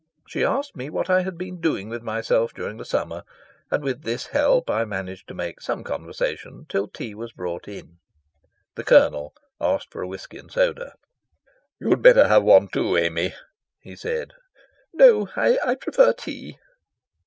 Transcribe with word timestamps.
She 0.27 0.43
asked 0.43 0.75
me 0.75 0.89
what 0.89 1.11
I 1.11 1.21
had 1.21 1.37
been 1.37 1.61
doing 1.61 1.87
with 1.87 2.01
myself 2.01 2.55
during 2.55 2.77
the 2.77 2.85
summer, 2.85 3.21
and 3.69 3.83
with 3.83 4.01
this 4.01 4.25
help 4.25 4.67
I 4.67 4.83
managed 4.83 5.27
to 5.27 5.35
make 5.35 5.61
some 5.61 5.83
conversation 5.83 6.65
till 6.67 6.87
tea 6.87 7.13
was 7.13 7.33
brought 7.33 7.67
in. 7.67 7.99
The 8.73 8.83
Colonel 8.83 9.35
asked 9.59 9.91
for 9.91 10.01
a 10.01 10.07
whisky 10.07 10.39
and 10.39 10.51
soda. 10.51 10.95
"You'd 11.79 12.01
better 12.01 12.27
have 12.27 12.41
one 12.43 12.67
too, 12.69 12.97
Amy," 12.97 13.35
he 13.79 13.95
said. 13.95 14.33
"No; 14.91 15.29
I 15.35 15.75
prefer 15.79 16.13
tea." 16.13 16.57